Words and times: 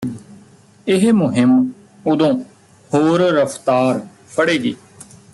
ਇਹ 0.87 1.11
ਮੁਹਿੰਮ 1.13 1.69
ਉਦੋਂ 2.07 2.33
ਹੋਰ 2.91 3.21
ਰਫ਼ਤਾਰ 3.21 3.99
ਫੜੇਗੀ 4.29 4.75